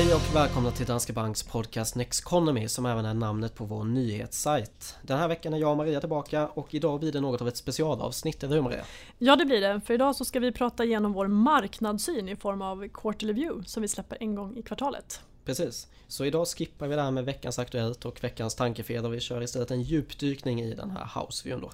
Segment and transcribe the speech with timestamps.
[0.00, 4.96] Hej och välkomna till Danske Banks podcast Nexconomy som även är namnet på vår nyhetssajt.
[5.02, 7.56] Den här veckan är jag och Maria tillbaka och idag blir det något av ett
[7.56, 8.84] specialavsnitt, eller hur Maria?
[9.18, 12.62] Ja det blir det, för idag så ska vi prata igenom vår marknadssyn i form
[12.62, 15.20] av Quarterly View som vi släpper en gång i kvartalet.
[15.44, 19.20] Precis, så idag skippar vi det här med veckans Aktuellt och veckans tankefel och vi
[19.20, 21.70] kör istället en djupdykning i den här houseviewn då.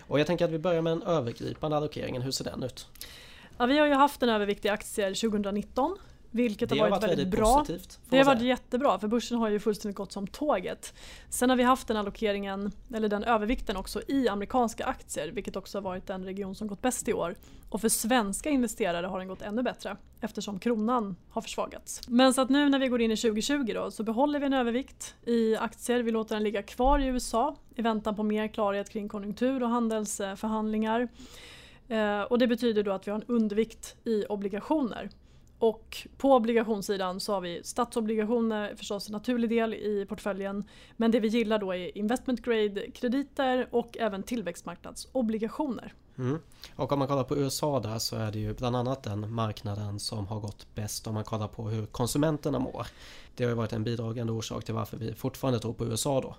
[0.00, 2.86] Och jag tänker att vi börjar med en övergripande allokeringen, hur ser den ut?
[3.58, 5.98] Ja, vi har ju haft en övervikt i aktier 2019
[6.30, 7.58] vilket har varit, varit väldigt, väldigt bra.
[7.58, 10.94] positivt, Det har varit jättebra för börsen har ju fullständigt gått som tåget.
[11.28, 15.78] Sen har vi haft den allokeringen, eller den övervikten också i amerikanska aktier vilket också
[15.78, 17.34] har varit den region som gått bäst i år.
[17.70, 22.00] Och för svenska investerare har den gått ännu bättre eftersom kronan har försvagats.
[22.08, 24.52] Men så att nu när vi går in i 2020 då, så behåller vi en
[24.52, 26.02] övervikt i aktier.
[26.02, 29.68] Vi låter den ligga kvar i USA i väntan på mer klarhet kring konjunktur och
[29.68, 31.08] handelsförhandlingar.
[31.88, 35.10] Eh, och det betyder då att vi har en undervikt i obligationer.
[35.58, 40.64] Och på obligationssidan så har vi statsobligationer förstås en naturlig del i portföljen.
[40.96, 45.92] Men det vi gillar då är investment grade krediter och även tillväxtmarknadsobligationer.
[46.18, 46.38] Mm.
[46.76, 50.00] Och om man kollar på USA där så är det ju bland annat den marknaden
[50.00, 52.86] som har gått bäst om man kollar på hur konsumenterna mår.
[53.36, 56.36] Det har ju varit en bidragande orsak till varför vi fortfarande tror på USA då.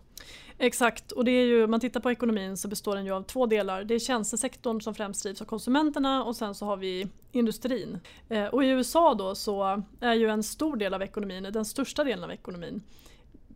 [0.57, 3.23] Exakt, och det är ju, om man tittar på ekonomin så består den ju av
[3.23, 3.83] två delar.
[3.83, 7.99] Det är tjänstesektorn som främst drivs av konsumenterna och sen så har vi industrin.
[8.29, 12.03] Eh, och i USA då så är ju en stor del av ekonomin, den största
[12.03, 12.81] delen av ekonomin,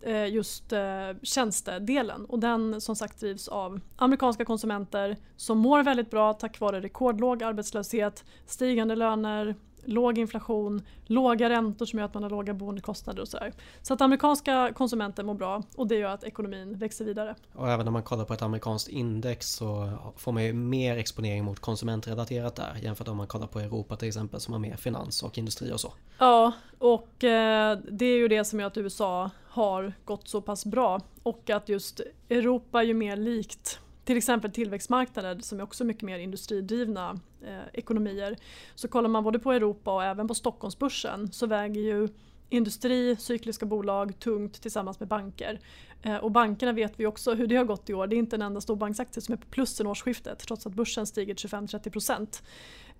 [0.03, 0.81] Eh, just eh,
[1.23, 2.25] tjänstedelen.
[2.25, 7.43] Och den som sagt drivs av amerikanska konsumenter som mår väldigt bra tack vare rekordlåg
[7.43, 13.27] arbetslöshet, stigande löner, låg inflation, låga räntor som gör att man har låga boendekostnader och
[13.27, 13.53] sådär.
[13.81, 17.35] Så att amerikanska konsumenter mår bra och det gör att ekonomin växer vidare.
[17.53, 21.43] Och även när man kollar på ett amerikanskt index så får man ju mer exponering
[21.43, 24.75] mot konsumentrelaterat där jämfört med om man kollar på Europa till exempel som har mer
[24.75, 25.93] finans och industri och så.
[26.17, 30.65] Ja, och eh, det är ju det som gör att USA har gått så pass
[30.65, 35.83] bra och att just Europa är ju mer likt till exempel tillväxtmarknader som är också
[35.83, 38.37] mycket mer industridrivna eh, ekonomier.
[38.75, 42.07] Så kollar man både på Europa och även på Stockholmsbörsen så väger ju
[42.49, 45.59] industri, cykliska bolag tungt tillsammans med banker.
[46.01, 48.07] Eh, och bankerna vet vi också hur det har gått i år.
[48.07, 51.07] Det är inte en enda storbanksaktie som är på plus sen årsskiftet trots att börsen
[51.07, 52.41] stiger 25-30%.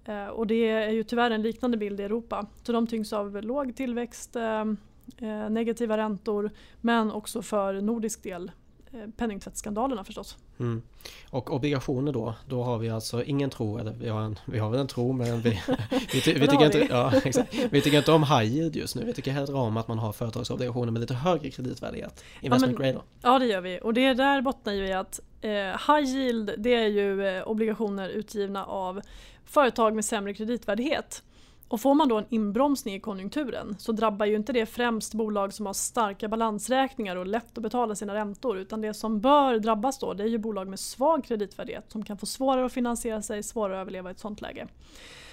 [0.05, 2.45] Eh, och det är ju tyvärr en liknande bild i Europa.
[2.63, 4.65] Så de tyngs av låg tillväxt, eh,
[5.17, 6.51] eh negativa räntor
[6.81, 8.51] men också för nordisk del
[9.17, 10.37] penningtvättsskandalerna förstås.
[10.59, 10.81] Mm.
[11.29, 14.69] Och obligationer då, då har vi alltså ingen tro, eller vi har, en, vi har
[14.69, 15.49] väl en tro men vi,
[16.13, 17.53] vi, ty, vi, tycker inte, ja, exakt.
[17.71, 19.05] vi tycker inte om high yield just nu.
[19.05, 22.23] Vi tycker hellre om att man har företagsobligationer med lite högre kreditvärdighet.
[22.41, 23.05] Investment men- grade.
[23.21, 26.75] Ja det gör vi och det där bottnar ju i att eh, high yield det
[26.75, 29.01] är ju eh, obligationer utgivna av
[29.45, 31.23] företag med sämre kreditvärdighet.
[31.71, 35.53] Och får man då en inbromsning i konjunkturen så drabbar ju inte det främst bolag
[35.53, 39.99] som har starka balansräkningar och lätt att betala sina räntor utan det som bör drabbas
[39.99, 43.43] då det är ju bolag med svag kreditvärdighet som kan få svårare att finansiera sig,
[43.43, 44.67] svårare att överleva i ett sånt läge.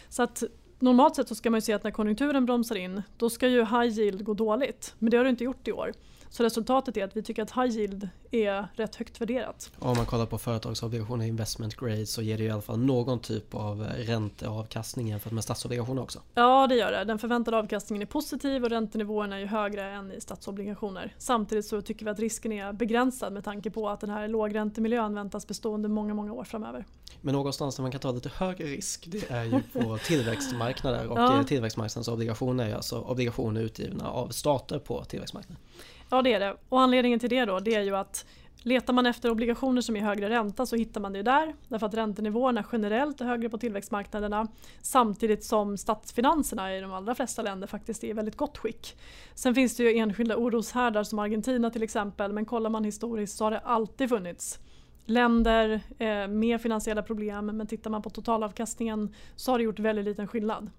[0.08, 0.42] Så att
[0.78, 3.60] normalt sett så ska man ju se att när konjunkturen bromsar in då ska ju
[3.64, 5.92] high yield gå dåligt men det har det inte gjort i år.
[6.30, 9.70] Så resultatet är att vi tycker att high yield är rätt högt värderat.
[9.78, 13.54] Om man kollar på företagsobligationer investment grade så ger det i alla fall någon typ
[13.54, 16.20] av ränteavkastning jämfört med statsobligationer också.
[16.34, 17.04] Ja det gör det.
[17.04, 21.14] Den förväntade avkastningen är positiv och räntenivåerna är ju högre än i statsobligationer.
[21.18, 25.14] Samtidigt så tycker vi att risken är begränsad med tanke på att den här lågräntemiljön
[25.14, 26.84] väntas bestå under många, många år framöver.
[27.20, 31.18] Men någonstans där man kan ta lite högre risk det är ju på tillväxtmarknader och
[31.18, 31.36] Ja.
[31.36, 31.44] ja.
[31.44, 35.62] tillväxtmarknadens obligationer är alltså obligationer utgivna av stater på tillväxtmarknaden.
[36.10, 36.56] Ja det är det.
[36.68, 38.26] Och anledningen till det då det är ju att
[38.62, 41.54] letar man efter obligationer som är högre ränta så hittar man det där.
[41.68, 44.48] Därför att räntenivåerna generellt är högre på tillväxtmarknaderna
[44.82, 48.96] samtidigt som statsfinanserna i de allra flesta länder faktiskt är i väldigt gott skick.
[49.34, 53.44] Sen finns det ju enskilda oroshärdar som Argentina till exempel men kollar man historiskt så
[53.44, 54.58] har det alltid funnits
[55.04, 60.04] länder eh, med finansiella problem men tittar man på totalavkastningen så har det gjort väldigt
[60.04, 60.70] liten skillnad.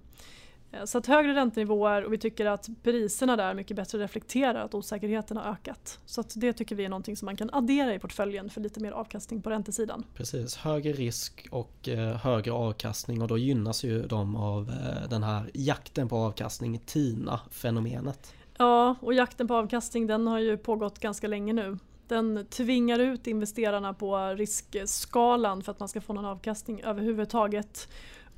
[0.72, 4.74] Eh, Så att högre räntenivåer och vi tycker att priserna där mycket bättre reflekterar att
[4.74, 6.00] osäkerheten har ökat.
[6.06, 8.80] Så att det tycker vi är någonting som man kan addera i portföljen för lite
[8.80, 10.04] mer avkastning på räntesidan.
[10.16, 15.24] Precis, högre risk och eh, högre avkastning och då gynnas ju de av eh, den
[15.24, 18.34] här jakten på avkastning, TINA-fenomenet.
[18.58, 21.78] Ja, och jakten på avkastning den har ju pågått ganska länge nu.
[22.08, 27.88] Den tvingar ut investerarna på riskskalan för att man ska få någon avkastning överhuvudtaget.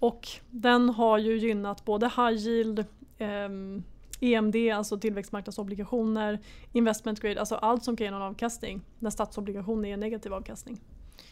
[0.01, 2.86] Och den har ju gynnat både high yield,
[3.18, 3.83] ehm,
[4.19, 6.39] EMD, alltså tillväxtmarknadsobligationer,
[6.71, 10.81] investment grade, alltså allt som kan ge någon avkastning när statsobligationer ger negativ avkastning.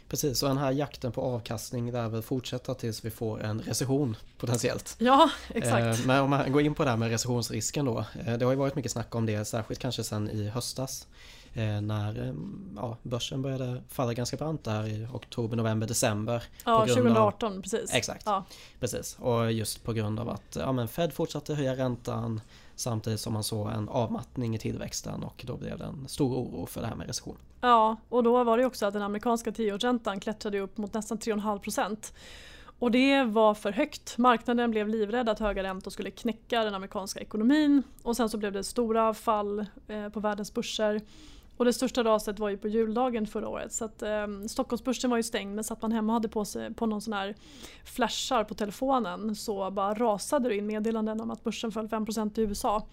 [0.10, 4.18] Precis, och den här jakten på avkastning lär väl fortsätta tills vi får en recession
[4.38, 4.96] potentiellt.
[5.00, 6.00] Ja, exakt.
[6.00, 8.06] Eh, men om man går in på det här med recessionsrisken då.
[8.26, 11.08] Eh, det har ju varit mycket snack om det, särskilt kanske sen i höstas.
[11.54, 12.34] Eh, när eh,
[12.76, 16.44] ja, börsen började falla ganska brant där i oktober, november, december.
[16.66, 17.94] Ja, grund 2018 av, precis.
[17.94, 18.46] Exakt, ja.
[18.80, 19.18] precis.
[19.20, 22.42] Och just på grund av att ja, men Fed fortsatte höja räntan
[22.76, 26.66] samtidigt som man såg en avmattning i tillväxten och då blev det en stor oro
[26.66, 27.38] för det här med recession.
[27.62, 31.60] Ja, och då var det också att den amerikanska tioårsräntan klättrade upp mot nästan 3,5
[31.60, 32.14] procent.
[32.80, 34.18] Och det var för högt.
[34.18, 38.52] Marknaden blev livrädd att höga räntor skulle knäcka den amerikanska ekonomin och sen så blev
[38.54, 41.02] det stora fall eh, på världens börser.
[41.60, 43.74] Och det största raset var ju på juldagen förra året.
[43.74, 46.74] Så att, eh, Stockholmsbörsen var ju stängd men satt man hemma och hade på sig
[46.74, 47.36] på någon sån här
[47.86, 52.42] flashar på telefonen så bara rasade det in meddelanden om att börsen föll 5% i
[52.42, 52.86] USA.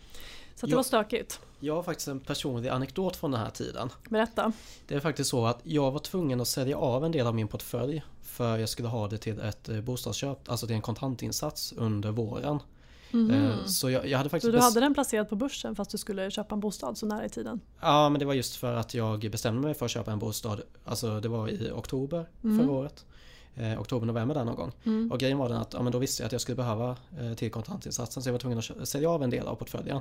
[0.54, 0.76] Så det Ja.
[0.76, 1.40] var stökigt.
[1.60, 3.90] Jag har faktiskt en personlig anekdot från den här tiden.
[4.10, 4.52] Berätta.
[4.86, 7.48] Det är faktiskt så att jag var tvungen att sälja av en del av min
[7.48, 12.10] portfölj för jag skulle ha det till ett eh, bostadsköp, alltså till en kontantinsats under
[12.10, 12.58] våren.
[13.30, 14.52] Eh, Så jag, jag hade Så faktiskt...
[14.52, 17.24] du bes- hade den placerad på börsen fast du skulle köpa en bostad så nära
[17.26, 17.60] i tiden?
[17.80, 20.60] Ja men det var just för att jag bestämde mig för att köpa en bostad.
[20.84, 23.04] Alltså det var i oktober förra året.
[23.54, 24.72] Eh, oktober, november där någon gång.
[25.10, 27.34] Och grejen var den att ja, men då visste jag att jag skulle behöva eh,
[27.34, 30.00] till kontantinsatsen så jag var tvungen att sälja av en del av portföljen.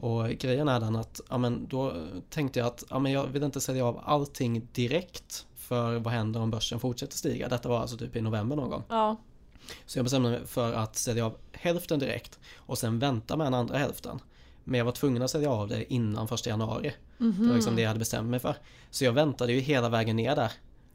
[0.00, 1.92] Och grejen är den att ja, men då
[2.30, 5.46] tänkte jag att ja, men jag vill inte sälja av allting direkt.
[5.56, 7.48] För vad händer om börsen fortsätter stiga?
[7.48, 8.82] Detta var alltså typ i november någon gång.
[8.88, 9.16] Ja,
[9.86, 13.54] Så jag bestämde mig för att sälja av hälften direkt och sen vänta med den
[13.54, 14.18] andra hälften.
[14.64, 16.94] Men jag var tvungen att sälja av det innan första januari.
[17.18, 18.56] Det var liksom det jag hade bestämt mig för.
[18.90, 20.52] Så jag väntade ju hela vägen ner där.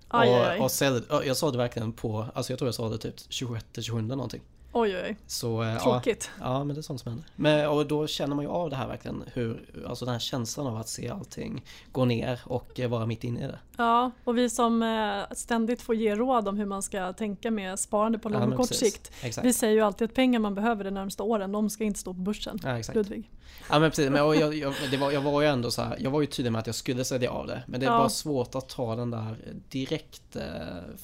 [0.08, 0.72] Aj, och, aj, och
[1.10, 4.42] ja, jag sålde verkligen på, alltså jag tror jag sålde typ 26-27 någonting.
[4.72, 5.18] Oj oj.
[5.28, 6.30] Så, eh, ja, Tråkigt.
[6.40, 7.28] ja men det är sånt som händer.
[7.36, 10.68] Men, och då känner man ju av det här verkligen hur, alltså den här känslan
[10.68, 13.60] av att se allting gå ner och eh, vara mitt inne i det.
[13.78, 17.80] Ja, och vi som eh, ständigt får ge råd om hur man ska tänka med
[17.80, 18.94] sparande på Ja, lång och kort precis.
[18.94, 19.12] sikt.
[19.22, 19.48] Exakt.
[19.48, 22.14] Vi säger ju alltid att pengar man behöver de närmsta åren, de ska inte stå
[22.14, 22.60] på börsen.
[22.64, 22.96] Ja, exakt.
[22.96, 23.30] Ludvig.
[23.70, 25.98] Ja men precis, men och jag, jag, det var, jag var ju ändå så här,
[26.00, 27.64] jag var ju tydlig med att jag skulle sälja av det.
[27.68, 27.98] Men det är Ja.
[27.98, 29.36] bara svårt att ta den där
[29.70, 30.42] direkt eh,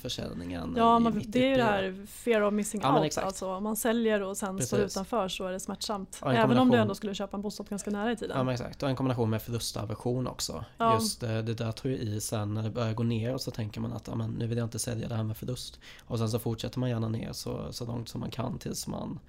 [0.02, 0.74] försäljningen.
[0.78, 3.06] Ja, man, det är ju det här fear of missing Ja, men out.
[3.06, 3.28] exakt.
[3.28, 6.20] Alltså, om man säljer och sen står utanför så är det smärtsamt.
[6.22, 8.38] Ja, en Även om du ändå skulle köpa en bostad ganska nära i tiden.
[8.38, 10.66] Ja men exakt, och en kombination med förlustaversion också.
[10.78, 10.94] Ja.
[10.94, 13.52] Just eh, det där tror jag i sen när det börjar gå ner och så
[13.52, 15.80] tänker man att nu vill jag inte sälja det här med förlust.
[16.08, 19.20] Och sen så fortsätter man gärna ner så, så långt som man kan tills man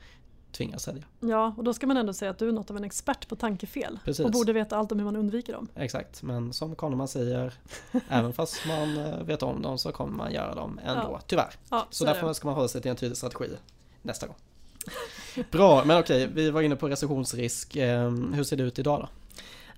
[0.53, 1.05] tvingas sälja.
[1.21, 3.37] Ja, och då ska man ändå säga att du är något av en expert på
[3.37, 3.99] tankefel.
[4.05, 4.25] Precis.
[4.27, 5.69] Och borde veta allt om hur man undviker dem.
[5.75, 7.53] Exakt, men som Kahneman säger,
[8.09, 11.21] även fast man eh, vet om dem så kommer man göra dem ändå, Ja.
[11.27, 11.55] tyvärr.
[11.71, 12.13] Ja, Så det.
[12.13, 13.49] därför ska man hålla sig till en tydlig strategi
[14.03, 14.37] nästa gång.
[15.50, 17.77] Bra, men okej, vi var inne på recessionsrisk.
[17.77, 19.09] Ehm, hur ser det ut idag då?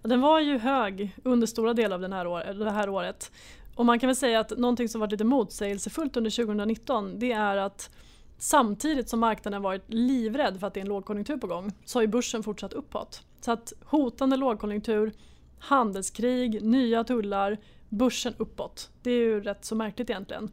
[0.09, 3.33] Den var ju hög under stora delar av den här år, det här året.
[3.75, 7.57] Och man kan väl säga att någonting som varit lite motsägelsefullt under 2019 det är
[7.57, 7.91] att
[8.39, 12.03] samtidigt som marknaden varit livrädd för att det är en lågkonjunktur på gång så har
[12.03, 13.23] ju börsen fortsatt uppåt.
[13.41, 15.13] Så att hotande lågkonjunktur,
[15.59, 17.59] handelskrig, nya tullar,
[17.89, 18.91] börsen uppåt.
[19.03, 20.51] Det är ju rätt så märkligt egentligen.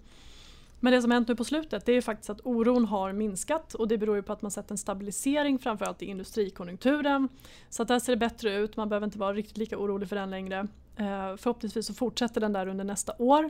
[0.79, 3.73] Men det som hänt nu på slutet det är ju faktiskt att oron har minskat
[3.73, 7.29] och det beror ju på att man sett en stabilisering framförallt i industrikonjunkturen.
[7.69, 10.15] Så att där ser det bättre ut, man behöver inte vara riktigt lika orolig för
[10.15, 10.67] den längre.
[10.95, 13.49] Eh, förhoppningsvis så fortsätter den där under nästa år.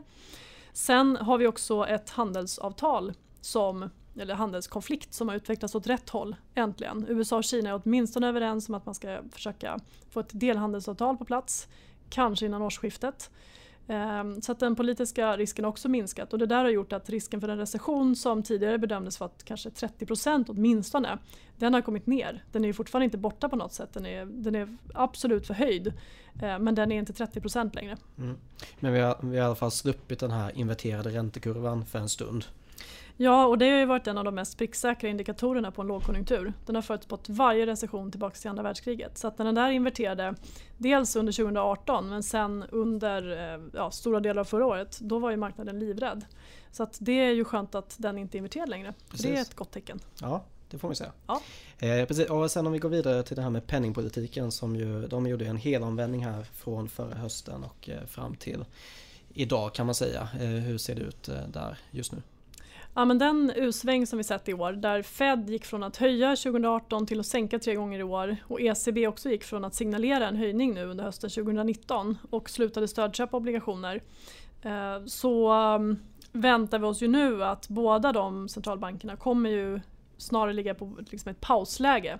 [0.73, 3.89] Sen har vi också ett handelsavtal som
[4.19, 7.05] eller handelskonflikt som har utvecklats åt rätt håll äntligen.
[7.09, 9.79] USA och Kina är åtminstone överens om att man ska försöka
[10.09, 11.67] få ett delhandelsavtal på plats,
[12.09, 13.31] kanske innan årsskiftet.
[13.87, 17.09] Ehm, så att den politiska risken har också minskat och det där har gjort att
[17.09, 21.17] risken för en recession som tidigare bedömdes vara kanske 30% åtminstone,
[21.57, 22.43] den har kommit ner.
[22.51, 25.93] Den är ju fortfarande inte borta på något sätt, den är, den är absolut förhöjd.
[26.41, 27.97] Ehm, men den är inte 30% längre.
[28.17, 28.37] Mm.
[28.79, 32.09] Men vi har, vi har i alla fall sluppit den här inverterade räntekurvan för en
[32.09, 32.45] stund.
[33.19, 36.53] Ja, och det har ju varit en av de mest pricksäkra indikatorerna på en lågkonjunktur.
[36.65, 39.17] Den har förutspått varje recession tillbaka till andra världskriget.
[39.17, 40.35] Så att när den där inverterade,
[40.77, 45.31] dels under 2018 men sen under eh, ja, stora delar av förra året, då var
[45.31, 46.25] ju marknaden livrädd.
[46.71, 48.93] Så att det är ju skönt att den inte inverterar längre.
[49.21, 49.99] Det är ett gott tecken.
[50.21, 51.11] Ja, det får vi säga.
[51.27, 51.41] Ja.
[51.79, 52.29] Eh, precis.
[52.29, 55.45] Och sen om vi går vidare till det här med penningpolitiken som ju, de gjorde
[55.45, 58.65] en helomvändning här från förra hösten och eh, fram till
[59.33, 60.29] idag kan man säga.
[60.39, 62.21] Eh, hur ser det ut eh, där just nu?
[62.97, 66.35] Ja, men den U-sväng som vi sett i år där Fed gick från att höja
[66.35, 70.27] 2018 till att sänka tre gånger i år och ECB också gick från att signalera
[70.27, 74.03] en höjning nu under hösten 2019 och slutade stödköpa obligationer
[74.61, 75.99] eh, så um,
[76.31, 79.79] väntar vi oss ju nu att båda de centralbankerna kommer ju
[80.17, 82.19] snarare ligga på liksom ett pausläge.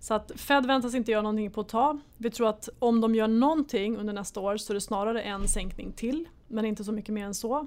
[0.00, 2.00] Så att Fed väntas inte göra någonting på ett tag.
[2.16, 5.48] Vi tror att om de gör någonting under nästa år så är det snarare en
[5.48, 7.66] sänkning till men inte så mycket mer än så.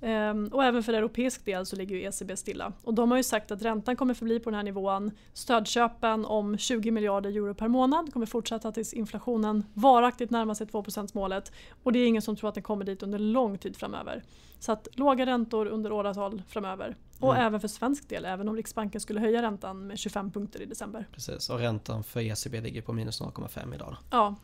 [0.00, 2.72] Ehm, och även för europeisk del så ligger ju ECB stilla.
[2.82, 5.10] Och de har ju sagt att räntan kommer förbli på den här nivån.
[5.32, 10.84] Stödköpen om 20 miljarder euro per månad kommer fortsätta tills inflationen varaktigt närmar sig 2
[11.12, 11.52] målet
[11.82, 14.22] Och det är ingen som tror att den kommer dit under lång tid framöver.
[14.58, 16.96] Så att låga räntor under åratal framöver.
[17.20, 17.46] Och mm.
[17.46, 21.08] även för svensk del, även om Riksbanken skulle höja räntan med 25 punkter i december.
[21.12, 23.96] Precis, och räntan för ECB ligger på minus 0,5 idag.
[24.10, 24.34] Ja.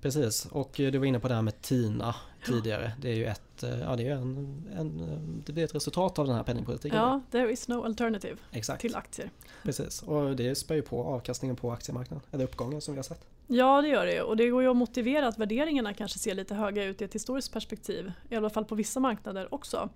[0.00, 2.14] Precis, och du var inne på det här med TINA
[2.46, 2.92] tidigare.
[3.00, 6.26] Det är ju ett, eh, ja, det är en, en, det blir ett resultat av
[6.26, 6.98] den här penningpolitiken.
[6.98, 8.80] Ja, there is no alternative Exakt.
[8.80, 9.30] till aktier.
[9.62, 13.26] Precis, och det spär ju på avkastningen på aktiemarknaden, eller uppgången som vi har sett.
[13.46, 16.54] Ja, det gör det och det går ju att motivera att värderingarna kanske ser lite
[16.54, 18.12] höga ut i ett historiskt perspektiv.
[18.28, 19.88] I alla fall på vissa marknader också.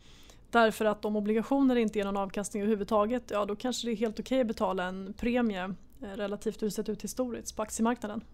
[0.50, 4.20] Därför att om obligationer inte ger någon avkastning överhuvudtaget, ja då kanske det är helt
[4.20, 8.24] okej att betala en premie eh, relativt hur det sett ut historiskt på aktiemarknaden.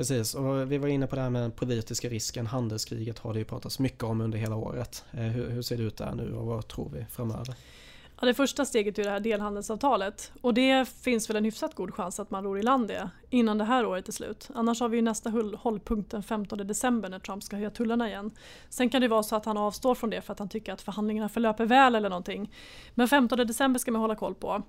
[0.00, 2.46] Precis, och vi var inne på det här med den politiska risken.
[2.46, 5.04] Handelskriget har det ju pratats mycket om under hela året.
[5.10, 7.54] Eh, hur, hur ser det ut där nu och vad tror vi framöver?
[8.20, 11.94] Ja, det första steget är det här delhandelsavtalet och det finns väl en hyfsat god
[11.94, 14.48] chans att man ror i land det innan det här året är slut.
[14.54, 18.30] Annars har vi ju nästa hållpunkt den 15 december när Trump ska höja tullarna igen.
[18.68, 20.82] Sen kan det vara så att han avstår från det för att han tycker att
[20.82, 22.54] förhandlingarna förlöper väl eller någonting.
[22.94, 24.62] Men 15 december ska man hålla koll på.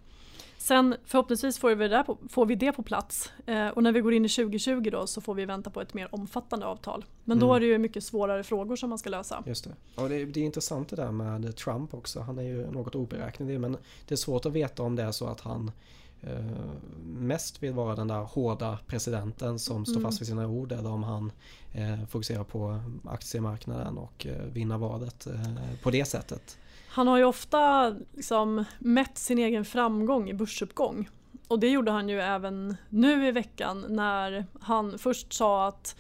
[0.62, 4.02] Sen förhoppningsvis får vi det, på, får vi det på plats eh, och när vi
[4.02, 7.06] går in i 2020 då så får vi vänta på ett mer omfattande avtal.
[7.24, 7.48] Men mm.
[7.48, 9.44] då är det ju mycket svårare frågor som man ska lösa.
[9.46, 10.02] Just det.
[10.02, 12.20] Och det, det är intressant det där med Trump också.
[12.20, 13.78] Han är ju något oberäknelig men
[14.08, 15.72] det är svårt att veta om det är så att han
[16.22, 16.46] eh,
[17.04, 19.86] mest vill vara den där hårda presidenten som mm.
[19.86, 21.32] står fast vid sina ord eller om han
[21.72, 26.58] eh, fokuserar på aktiemarknaden och eh, vinna valet eh, på det sättet.
[26.88, 31.10] Han har ju ofta liksom mätt sin egen framgång i börsuppgång.
[31.48, 35.96] Och det gjorde han ju även nu i veckan när han först sa att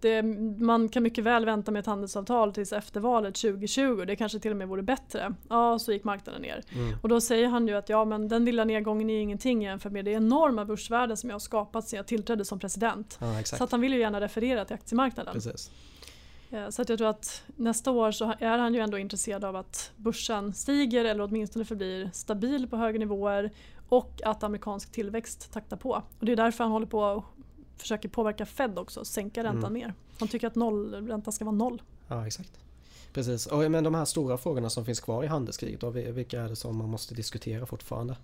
[0.00, 0.22] det,
[0.58, 4.04] man kan mycket väl vänta med ett handelsavtal tills efter valet 2020.
[4.06, 5.34] Det kanske till och med vore bättre.
[5.48, 6.62] Ja, så gick marknaden ner.
[6.72, 6.98] Mm.
[7.02, 10.04] Och då säger han ju att ja, men den lilla nedgången är ingenting jämfört med
[10.04, 13.18] det enorma börsvärde som jag har skapat sedan jag tillträdde som president.
[13.20, 15.34] Ja, så att han vill ju gärna referera till aktiemarknaden.
[15.34, 15.70] Precis.
[16.50, 19.56] Eh, så att jag tror att nästa år så är han ju ändå intresserad av
[19.56, 23.50] att börsen stiger eller åtminstone förblir stabil på höga nivåer
[23.88, 26.02] och att amerikansk tillväxt taktar på.
[26.18, 27.24] Och det är därför han håller på
[27.76, 29.72] försöker påverka Fed också, sänka räntan mm.
[29.72, 29.94] mer.
[30.18, 31.82] Han tycker att nollräntan ska vara noll.
[32.08, 32.50] Ja exakt.
[33.12, 36.56] Precis, men de här stora frågorna som finns kvar i handelskriget, då, vilka är det
[36.56, 38.16] som man måste diskutera fortfarande?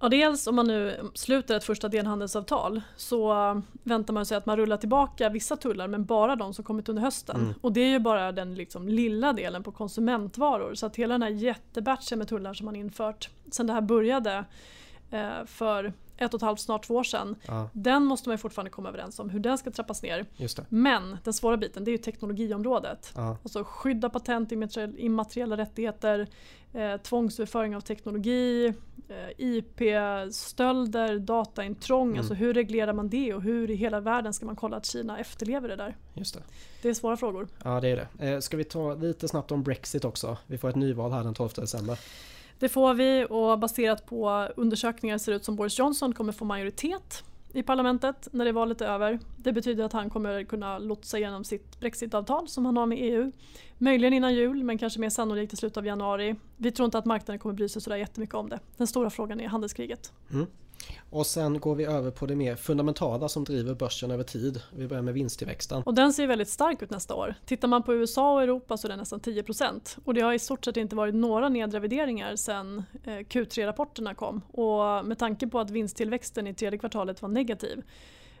[0.00, 3.34] Ja, dels om man nu sluter ett första delhandelsavtal så
[3.82, 7.02] väntar man sig att man rullar tillbaka vissa tullar men bara de som kommit under
[7.02, 7.40] hösten.
[7.40, 7.54] Mm.
[7.60, 11.22] Och det är ju bara den liksom lilla delen på konsumentvaror så att hela den
[11.22, 14.44] här jättebatchen med tullar som man infört sen det här började
[15.10, 17.36] eh, för ett och ett halvt, snart två år sedan.
[17.46, 17.70] Ja.
[17.72, 20.26] Den måste man fortfarande komma överens om hur den ska trappas ner.
[20.68, 23.12] Men den svåra biten det är ju teknologiområdet.
[23.14, 23.36] Ja.
[23.42, 24.52] Alltså skydda patent,
[24.96, 26.28] immateriella rättigheter,
[26.72, 28.66] eh, tvångsöverföring av teknologi,
[29.08, 32.08] eh, IP-stölder, dataintrång.
[32.08, 32.18] Mm.
[32.18, 35.18] Alltså hur reglerar man det och hur i hela världen ska man kolla att Kina
[35.18, 35.96] efterlever det där?
[36.14, 36.40] Just det.
[36.82, 37.48] det är svåra frågor.
[37.64, 38.28] Ja det är det.
[38.28, 40.36] Eh, ska vi ta lite snabbt om Brexit också?
[40.46, 41.98] Vi får ett nyval här den 12 december.
[42.64, 46.44] Det får vi och baserat på undersökningar ser det ut som Boris Johnson kommer få
[46.44, 49.18] majoritet i parlamentet när det valet är över.
[49.36, 53.32] Det betyder att han kommer kunna lotsa igenom sitt Brexit-avtal som han har med EU.
[53.78, 56.36] Möjligen innan jul men kanske mer sannolikt i slutet av januari.
[56.56, 58.60] Vi tror inte att marknaden kommer bry sig sådär jättemycket om det.
[58.76, 60.12] Den stora frågan är handelskriget.
[60.32, 60.46] Mm.
[61.10, 64.62] Och sen går vi över på det mer fundamentala som driver börsen över tid.
[64.76, 65.82] Vi börjar med vinsttillväxten.
[65.82, 67.34] Och den ser väldigt stark ut nästa år.
[67.46, 70.38] Tittar man på USA och Europa så är den nästan 10% och det har i
[70.38, 74.40] stort sett inte varit några nedrevideringar sedan eh, Q3-rapporterna kom.
[74.50, 77.82] Och med tanke på att vinsttillväxten i tredje kvartalet var negativ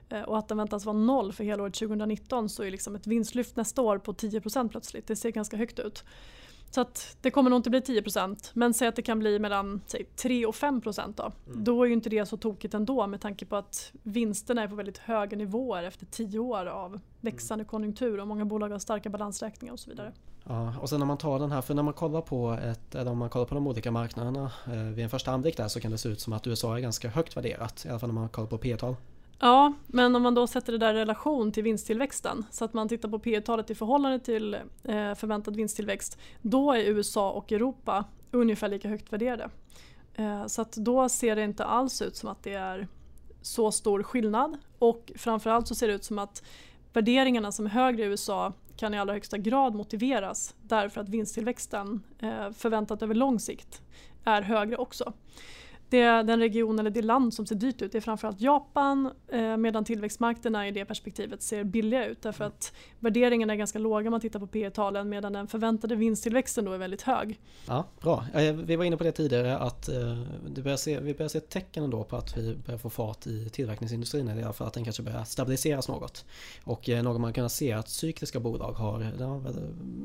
[0.08, 3.06] eh, och att den väntas vara noll för hela året 2019 så är liksom ett
[3.06, 5.06] vinstlyft nästa år på 10% plötsligt.
[5.06, 6.04] Det ser ganska högt ut.
[6.74, 9.80] Så att det kommer nog inte bli 10% men säg att det kan bli mellan
[9.86, 11.32] säg, 3 och 5% då.
[11.46, 11.64] Mm.
[11.64, 14.74] Då är ju inte det så tokigt ändå med tanke på att vinsterna är på
[14.74, 17.68] väldigt höga nivåer efter 10 år av växande mm.
[17.68, 20.12] konjunktur och många bolag har starka balansräkningar och så vidare.
[20.44, 23.10] Ja, och sen när man tar den här, för när man kollar på, ett, eller
[23.10, 25.90] om man kollar på de olika marknaderna eh, vid en första anblick där så kan
[25.90, 28.28] det se ut som att USA är ganska högt värderat, i alla fall när man
[28.28, 28.96] kollar på P-tal.
[29.38, 32.88] Ja, men om man då sätter det där i relation till vinsttillväxten så att man
[32.88, 38.04] tittar på P talet i förhållande till eh, förväntad vinsttillväxt då är USA och Europa
[38.30, 39.50] ungefär lika högt värderade.
[40.14, 42.88] Eh, så att då ser det inte alls ut som att det är
[43.42, 46.42] så stor skillnad och framförallt så ser det ut som att
[46.92, 52.02] värderingarna som är högre i USA kan i allra högsta grad motiveras därför att vinsttillväxten
[52.18, 53.82] eh, förväntat över lång sikt
[54.24, 55.12] är högre också
[55.94, 59.84] det, den region eller det land som ser dyrt ut är framförallt Japan eh, medan
[59.84, 64.20] tillväxtmarknaderna i det perspektivet ser billiga ut därför att värderingarna är ganska låga om man
[64.20, 67.40] tittar på P talen medan den förväntade vinsttillväxten då är väldigt hög.
[67.68, 71.28] Ja, Bra, vi var inne på det tidigare att eh, det börjar se, vi börjar
[71.28, 74.74] se tecken ändå på att vi börjar få fart i tillverkningsindustrin i alla fall att
[74.74, 76.24] den kanske börjar stabiliseras något.
[76.64, 79.54] Och eh, något man kan se att cykliska bolag har, har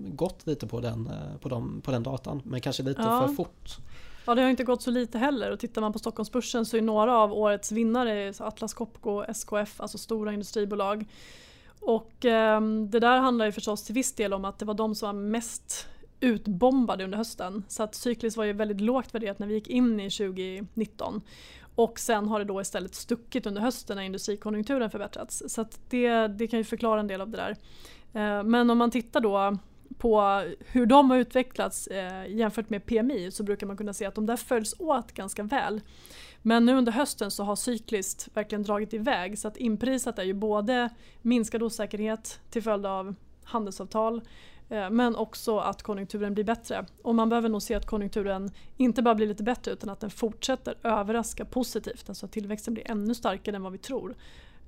[0.08, 1.10] gått lite på den,
[1.42, 3.28] på, dem, på den datan men kanske lite ja.
[3.28, 3.80] för fort.
[4.30, 6.82] Ja, det har inte gått så lite heller och tittar man på Stockholmsbörsen så är
[6.82, 11.06] några av årets vinnare Atlas Copco, SKF, alltså stora industribolag.
[11.80, 14.96] Och eh, det där handlar ju förstås till viss del om att det var de
[14.96, 15.88] som var mest
[16.20, 17.64] utbombade under hösten.
[17.68, 21.22] Så att cykliskt var ju väldigt lågt värderat när vi gick in i 2019.
[21.76, 25.44] Och sen har det då istället stuckit under hösten när industrikonjunkturen förbättrats.
[25.48, 27.56] Så att det, det kan ju förklara en del av det där.
[28.14, 29.58] Eh, men om man tittar då
[29.98, 34.16] på hur de har utvecklats eh, jämfört med PMI så brukar man kunna se att
[34.16, 35.82] de där följs åt ganska väl.
[36.42, 40.34] Men nu under hösten så har cykliskt verkligen dragit iväg så att inprisat är ju
[40.34, 40.90] både
[41.22, 44.22] minskad osäkerhet till följd av handelsavtal
[44.70, 46.86] eh, men också att konjunkturen blir bättre.
[47.02, 50.10] Och man behöver nog se att konjunkturen inte bara blir lite bättre utan att den
[50.10, 52.10] fortsätter överraska positivt.
[52.10, 54.16] Alltså att tillväxten blir ännu starkare än vad vi tror.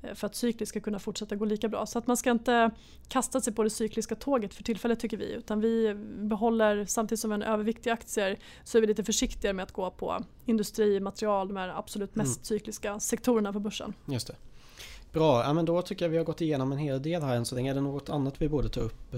[0.01, 1.86] Eh, för att cykliskt ska kunna fortsätta gå lika bra.
[1.86, 2.72] Så att man ska inte
[3.08, 5.34] kasta sig på det cykliska tåget för tillfället tycker vi.
[5.34, 9.03] Utan vi behåller, samtidigt som vi har en övervikt i aktier, så är vi lite
[9.03, 12.43] försiktigare med att gå på industri, material, de här absolut mest mm.
[12.43, 13.93] cykliska sektorerna på börsen.
[14.05, 14.36] Just det.
[15.12, 17.46] Bra, ja, men då tycker jag vi har gått igenom en hel del här än
[17.46, 17.72] så länge.
[17.72, 19.13] Är det något annat vi borde ta upp?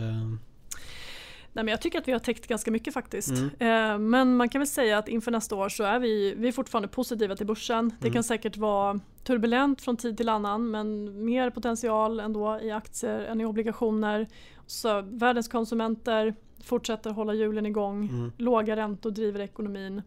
[1.53, 3.29] Nej, men jag tycker att vi har täckt ganska mycket faktiskt.
[3.29, 3.49] Mm.
[3.59, 6.51] Eh, men man kan väl säga att inför nästa år så är vi, vi är
[6.51, 7.89] fortfarande positiva till börsen.
[7.99, 8.13] Det mm.
[8.13, 13.41] kan säkert vara turbulent från tid till annan men mer potential ändå i aktier än
[13.41, 14.27] i obligationer.
[14.67, 18.09] Så världens konsumenter fortsätter hålla hjulen igång.
[18.09, 18.31] Mm.
[18.37, 20.01] Låga räntor driver ekonomin.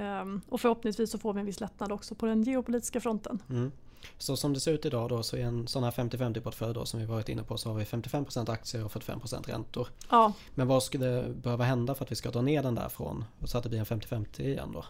[0.00, 3.42] Um, och förhoppningsvis så får vi en viss lättnad också på den geopolitiska fronten.
[3.50, 3.72] Mm.
[4.18, 6.84] Så som det ser ut idag då så i en sån här 50-50 portfölj då
[6.84, 9.88] som vi varit inne på så har vi 55% aktier och 45% räntor.
[10.10, 10.32] Ja.
[10.54, 13.58] Men vad skulle behöva hända för att vi ska dra ner den där från så
[13.58, 14.84] att det blir en 50-50 igen då?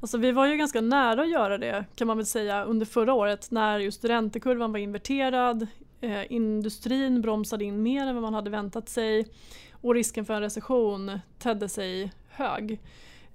[0.00, 3.14] Alltså vi var ju ganska nära att göra det kan man väl säga under förra
[3.14, 5.66] året när just räntekurvan var inverterad.
[6.00, 9.28] Eh, industrin bromsade in mer än vad man hade väntat sig
[9.70, 12.80] och risken för en recession tedde sig hög.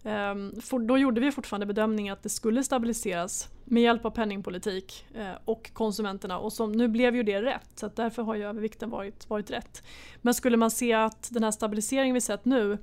[0.03, 0.53] Ehm,
[0.87, 5.73] då gjorde vi fortfarande bedömningen att det skulle stabiliseras med hjälp av penningpolitik eh, och
[5.73, 9.51] konsumenterna och som, nu blev ju det rätt så därför har ju övervikten varit, varit
[9.51, 9.83] rätt.
[10.21, 12.77] Men skulle man se att den här stabiliseringen vi sett nu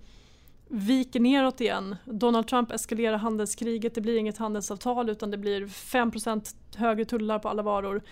[0.68, 1.96] viker neråt igen.
[2.04, 7.48] Donald Trump eskalerar handelskriget, det blir inget handelsavtal utan det blir 5% högre tullar på
[7.48, 8.02] alla varor.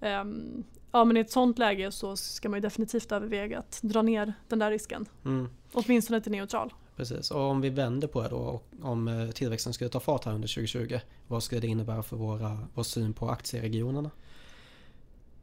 [0.00, 4.02] Um, ja men i ett sånt läge så ska man ju definitivt överväga att dra
[4.02, 5.06] ner den där risken.
[5.24, 5.48] Mm.
[5.72, 6.72] Åtminstone till neutral.
[6.96, 10.32] Precis, och om vi vänder på det då om eh, tillväxten skulle ta fart här
[10.32, 14.10] under 2020 vad skulle det innebära för våra, vår syn på aktieregionerna?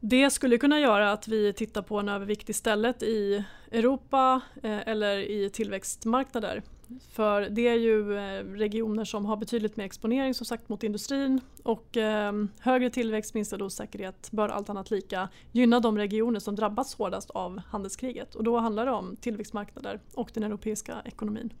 [0.00, 5.18] Det skulle kunna göra att vi tittar på en övervikt istället i Europa eh, eller
[5.18, 6.62] i tillväxtmarknader.
[7.10, 11.40] För det är ju eh, regioner som har betydligt mer exponering som sagt mot industrin
[11.62, 16.94] och eh, högre tillväxt, minskad osäkerhet bör allt annat lika gynna de regioner som drabbats
[16.94, 21.52] hårdast av handelskriget och då handlar det om tillväxtmarknader och den europeiska ekonomin.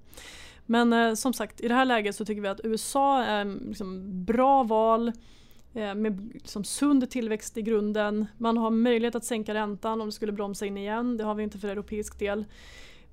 [0.66, 3.68] Men eh, som sagt i det här läget så tycker vi att USA är mm,
[3.68, 5.12] liksom bra val
[5.74, 8.26] Eh, med liksom sund tillväxt i grunden.
[8.38, 11.16] Man har möjlighet att sänka räntan om det skulle bromsa in igen.
[11.16, 12.44] Det har vi inte för europeisk del.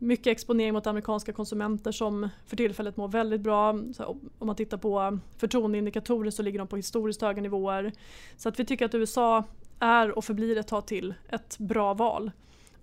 [0.04, 3.70] Mycket exponering mot amerikanska konsumenter som för tillfället mår väldigt bra.
[3.70, 7.92] om man tittar på förtroendeindikatorer så ligger de på historiskt höga nivåer.
[8.38, 9.44] Så att vi tycker att USA
[9.80, 12.32] är och förblir ett tag till ett bra val.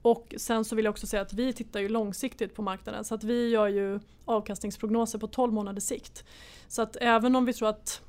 [0.03, 3.15] Och sen så vill jag också säga att vi tittar ju långsiktigt på marknaden så
[3.15, 6.25] att vi gör ju avkastningsprognoser på 12 månaders sikt.
[6.69, 8.03] Så att även om vi tror att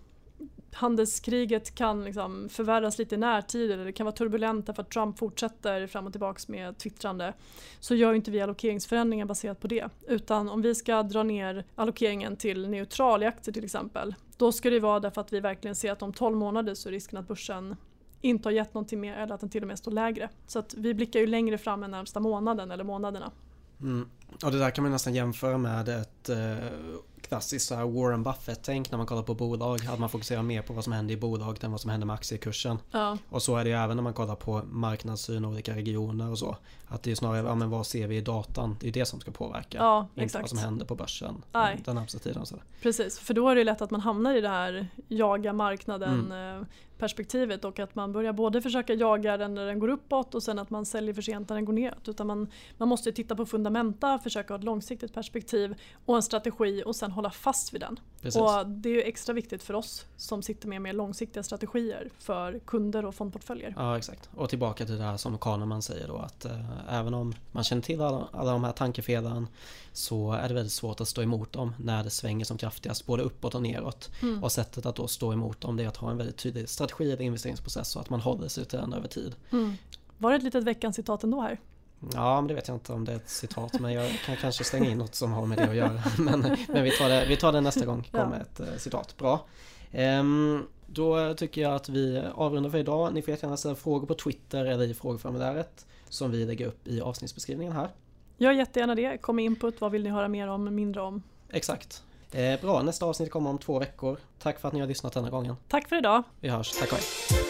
[0.74, 5.20] handelskriget kan liksom förvärras lite i närtid eller det kan vara turbulent därför att Trump
[5.20, 7.34] fortsätter fram och tillbaka med twittrande
[7.80, 9.90] så gör inte vi allokeringsförändringar baserat på det.
[10.08, 14.70] Utan om vi ska dra ner allokeringen till neutral i aktier till exempel då ska
[14.70, 17.28] det vara därför att vi verkligen ser att om 12 månader så är risken att
[17.28, 17.76] börsen
[18.22, 20.30] inte har gett någonting mer eller att den till och med står lägre.
[20.48, 23.32] Så att vi blickar ju längre fram än närmsta månaden eller månaderna.
[23.82, 24.10] Mm.
[24.44, 26.58] Och det där kan man nästan jämföra med ett eh,
[27.22, 29.80] klassiskt Warren Buffett-tänk när man kollar på bolag.
[29.90, 32.14] Att man fokuserar mer på vad som händer i bolaget än vad som händer med
[32.14, 32.78] aktiekursen.
[32.92, 33.18] Ja.
[33.30, 36.40] Och så är det ju även när man kollar på marknadssyn och olika regioner och
[36.40, 36.58] så.
[36.88, 38.78] Att det är snarare, ja men vad ser vi i datan?
[38.80, 39.78] Det är det som ska påverka.
[39.78, 41.82] Ja, inte vad som händer på börsen Nej.
[41.86, 42.46] den närmsta tiden.
[42.46, 42.56] Så.
[42.82, 46.32] Precis, för då är det lätt att man hamnar i det här jaga marknaden.
[46.32, 46.66] Mm.
[47.00, 50.60] Perspektivet och att man börjar både försöka jaga den när den går uppåt och sen
[50.60, 52.08] att man säljer för sent när den går neråt.
[52.08, 56.84] Utan man, man måste titta på fundamenta, försöka ha ett långsiktigt perspektiv och en strategi
[56.86, 58.00] och sen hålla fast vid den.
[58.22, 58.42] Precis.
[58.42, 62.60] Och det är ju extra viktigt för oss som sitter med mer långsiktiga strategier för
[62.60, 63.74] kunder och fondportföljer.
[63.78, 64.30] Ja exakt.
[64.36, 66.60] Och tillbaka till det här som Kahneman säger då att eh,
[66.90, 69.48] även om man känner till alla, alla de här tankefelen
[70.00, 73.24] så är det väldigt svårt att stå emot dem när det svänger som kraftigast både
[73.24, 74.10] uppåt och neråt.
[74.22, 74.44] Mm.
[74.44, 77.12] Och sättet att då stå emot dem det är att ha en väldigt tydlig strategi
[77.12, 79.36] eller investeringsprocess så att man håller sig till den över tid.
[79.52, 79.74] Mm.
[80.18, 81.60] Var det ett litet veckans citat ändå här?
[82.14, 84.64] Ja, men det vet jag inte om det är ett citat men jag kan kanske
[84.64, 86.04] slänga in något som har med det att göra.
[86.18, 88.42] Men, men vi, tar det, vi tar det nästa gång, kommer Ja.
[88.42, 89.18] ett eh, citat.
[89.18, 89.46] Bra.
[89.92, 93.14] Ehm, då tycker jag att vi avrundar för idag.
[93.14, 97.02] Ni får jättegärna ställa frågor på Twitter eller i frågeformuläret som vi lägger upp i
[97.02, 97.90] avsnittsbeskrivningen här.
[98.42, 99.18] Gör jättegärna det.
[99.18, 99.82] Kom med input.
[99.82, 101.24] Vad vill ni höra mer om, mindre om?
[101.50, 102.04] Exakt.
[102.32, 104.18] Eh, bra, nästa avsnitt kommer om två veckor.
[104.40, 105.56] Tack för att ni har lyssnat denna gången.
[105.68, 106.24] Tack för idag.
[106.40, 107.49] Vi hörs, tack och hej.